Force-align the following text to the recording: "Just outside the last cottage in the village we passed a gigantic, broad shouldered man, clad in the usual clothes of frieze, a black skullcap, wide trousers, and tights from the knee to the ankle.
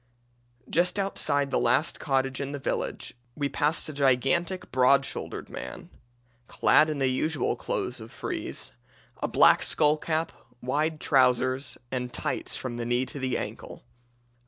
"Just 0.67 0.97
outside 0.97 1.51
the 1.51 1.59
last 1.59 1.99
cottage 1.99 2.41
in 2.41 2.53
the 2.53 2.57
village 2.57 3.13
we 3.35 3.49
passed 3.49 3.87
a 3.87 3.93
gigantic, 3.93 4.71
broad 4.71 5.05
shouldered 5.05 5.47
man, 5.47 5.91
clad 6.47 6.89
in 6.89 6.97
the 6.97 7.07
usual 7.07 7.55
clothes 7.55 7.99
of 7.99 8.11
frieze, 8.11 8.71
a 9.21 9.27
black 9.27 9.61
skullcap, 9.61 10.31
wide 10.59 10.99
trousers, 10.99 11.77
and 11.91 12.11
tights 12.11 12.55
from 12.57 12.77
the 12.77 12.85
knee 12.87 13.05
to 13.05 13.19
the 13.19 13.37
ankle. 13.37 13.83